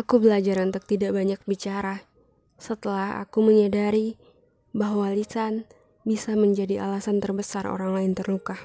Aku 0.00 0.16
belajar 0.16 0.64
untuk 0.64 0.88
tidak 0.88 1.12
banyak 1.12 1.36
bicara 1.44 2.00
setelah 2.56 3.20
aku 3.20 3.44
menyadari 3.44 4.16
bahwa 4.72 5.12
lisan 5.12 5.68
bisa 6.08 6.32
menjadi 6.32 6.88
alasan 6.88 7.20
terbesar 7.20 7.68
orang 7.68 7.92
lain 7.92 8.16
terluka. 8.16 8.56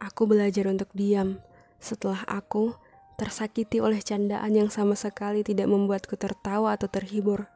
Aku 0.00 0.24
belajar 0.24 0.64
untuk 0.72 0.88
diam 0.96 1.44
setelah 1.76 2.24
aku 2.24 2.72
tersakiti 3.20 3.84
oleh 3.84 4.00
candaan 4.00 4.48
yang 4.56 4.72
sama 4.72 4.96
sekali 4.96 5.44
tidak 5.44 5.68
membuatku 5.68 6.16
tertawa 6.16 6.72
atau 6.80 6.88
terhibur, 6.88 7.52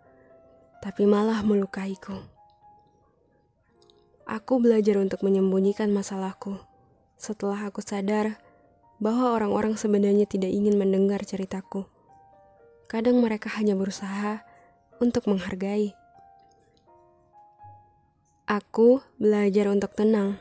tapi 0.85 1.09
malah 1.09 1.41
melukaiku. 1.41 2.21
Aku 4.29 4.61
belajar 4.61 5.01
untuk 5.01 5.25
menyembunyikan 5.25 5.89
masalahku 5.89 6.61
setelah 7.17 7.65
aku 7.65 7.81
sadar 7.81 8.37
bahwa 8.99 9.33
orang-orang 9.37 9.79
sebenarnya 9.79 10.27
tidak 10.27 10.51
ingin 10.51 10.77
mendengar 10.77 11.23
ceritaku. 11.23 11.87
Kadang 12.91 13.23
mereka 13.25 13.49
hanya 13.57 13.73
berusaha 13.73 14.45
untuk 15.01 15.31
menghargai. 15.31 15.97
Aku 18.45 19.01
belajar 19.17 19.73
untuk 19.73 19.97
tenang 19.97 20.37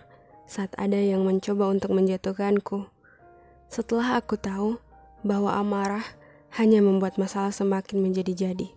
saat 0.49 0.75
ada 0.75 0.99
yang 0.99 1.23
mencoba 1.23 1.71
untuk 1.71 1.95
menjatuhkanku. 1.95 2.91
Setelah 3.71 4.19
aku 4.19 4.35
tahu 4.35 4.75
bahwa 5.23 5.55
amarah 5.55 6.03
hanya 6.59 6.83
membuat 6.83 7.15
masalah 7.15 7.55
semakin 7.55 8.03
menjadi-jadi. 8.03 8.67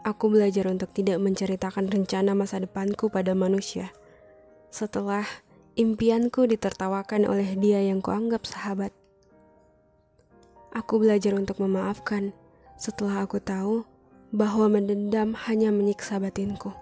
Aku 0.00 0.32
belajar 0.32 0.64
untuk 0.72 0.96
tidak 0.96 1.20
menceritakan 1.20 1.92
rencana 1.92 2.32
masa 2.32 2.56
depanku 2.56 3.12
pada 3.12 3.36
manusia. 3.36 3.92
Setelah 4.72 5.28
Impianku 5.80 6.44
ditertawakan 6.44 7.24
oleh 7.24 7.56
dia 7.56 7.80
yang 7.80 8.04
kuanggap 8.04 8.44
sahabat. 8.44 8.92
Aku 10.76 11.00
belajar 11.00 11.32
untuk 11.32 11.56
memaafkan 11.56 12.36
setelah 12.76 13.24
aku 13.24 13.40
tahu 13.40 13.88
bahwa 14.28 14.68
mendendam 14.68 15.32
hanya 15.48 15.72
menyiksa 15.72 16.20
batinku. 16.20 16.76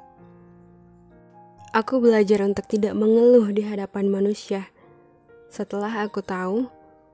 Aku 1.71 2.03
belajar 2.03 2.43
untuk 2.43 2.67
tidak 2.67 2.99
mengeluh 2.99 3.47
di 3.55 3.63
hadapan 3.63 4.11
manusia 4.11 4.67
setelah 5.47 5.95
aku 6.03 6.19
tahu 6.19 6.67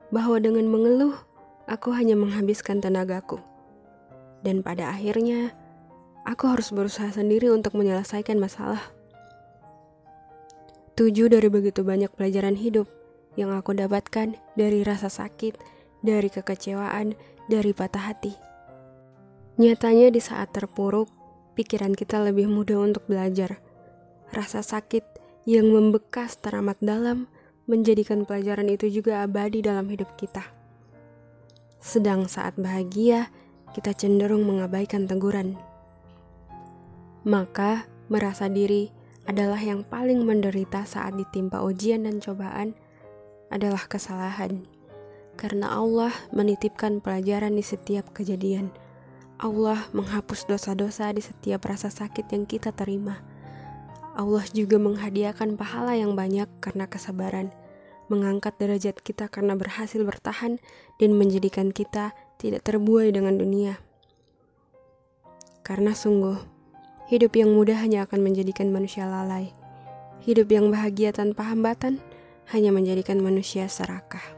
bahwa 0.09 0.41
dengan 0.41 0.65
mengeluh 0.65 1.13
aku 1.69 1.93
hanya 1.93 2.17
menghabiskan 2.17 2.81
tenagaku. 2.81 3.37
Dan 4.41 4.65
pada 4.65 4.89
akhirnya, 4.89 5.53
aku 6.25 6.49
harus 6.49 6.73
berusaha 6.73 7.13
sendiri 7.13 7.53
untuk 7.53 7.77
menyelesaikan 7.77 8.41
masalah. 8.41 8.81
Tujuh 10.95 11.27
dari 11.27 11.51
begitu 11.51 11.83
banyak 11.83 12.07
pelajaran 12.15 12.55
hidup 12.55 12.87
yang 13.35 13.51
aku 13.51 13.75
dapatkan 13.75 14.39
dari 14.55 14.79
rasa 14.79 15.11
sakit, 15.11 15.59
dari 15.99 16.31
kekecewaan, 16.31 17.19
dari 17.51 17.75
patah 17.75 18.15
hati. 18.15 18.31
Nyatanya 19.59 20.07
di 20.07 20.23
saat 20.23 20.55
terpuruk, 20.55 21.11
pikiran 21.59 21.91
kita 21.91 22.23
lebih 22.23 22.47
mudah 22.47 22.79
untuk 22.79 23.03
belajar. 23.11 23.59
Rasa 24.31 24.63
sakit 24.63 25.03
yang 25.43 25.67
membekas 25.67 26.39
teramat 26.39 26.79
dalam 26.79 27.27
menjadikan 27.67 28.23
pelajaran 28.23 28.71
itu 28.71 28.87
juga 28.87 29.19
abadi 29.19 29.59
dalam 29.59 29.91
hidup 29.91 30.15
kita. 30.15 30.47
Sedang 31.83 32.31
saat 32.31 32.55
bahagia, 32.55 33.27
kita 33.75 33.91
cenderung 33.91 34.47
mengabaikan 34.47 35.11
teguran. 35.11 35.59
Maka, 37.27 37.83
merasa 38.07 38.47
diri 38.47 38.94
adalah 39.25 39.57
yang 39.57 39.81
paling 39.85 40.21
menderita 40.21 40.85
saat 40.85 41.17
ditimpa 41.17 41.61
ujian 41.65 42.05
dan 42.05 42.21
cobaan 42.21 42.77
adalah 43.49 43.85
kesalahan. 43.89 44.65
Karena 45.35 45.75
Allah 45.75 46.13
menitipkan 46.31 47.03
pelajaran 47.03 47.57
di 47.57 47.65
setiap 47.65 48.13
kejadian. 48.15 48.71
Allah 49.35 49.83
menghapus 49.91 50.47
dosa-dosa 50.47 51.11
di 51.11 51.19
setiap 51.19 51.67
rasa 51.67 51.91
sakit 51.91 52.31
yang 52.31 52.47
kita 52.47 52.71
terima. 52.71 53.19
Allah 54.15 54.47
juga 54.55 54.79
menghadiahkan 54.79 55.59
pahala 55.59 55.99
yang 55.99 56.15
banyak 56.15 56.47
karena 56.63 56.87
kesabaran, 56.87 57.51
mengangkat 58.07 58.55
derajat 58.55 58.95
kita 59.03 59.27
karena 59.27 59.59
berhasil 59.59 59.99
bertahan 60.07 60.55
dan 61.03 61.11
menjadikan 61.19 61.75
kita 61.75 62.15
tidak 62.39 62.63
terbuai 62.63 63.11
dengan 63.11 63.35
dunia. 63.35 63.75
Karena 65.67 65.91
sungguh 65.91 66.54
Hidup 67.05 67.37
yang 67.37 67.53
mudah 67.55 67.79
hanya 67.79 68.09
akan 68.09 68.19
menjadikan 68.19 68.73
manusia 68.73 69.05
lalai. 69.05 69.53
Hidup 70.25 70.49
yang 70.49 70.73
bahagia 70.73 71.13
tanpa 71.13 71.47
hambatan 71.47 72.01
hanya 72.49 72.73
menjadikan 72.73 73.21
manusia 73.21 73.69
serakah. 73.69 74.34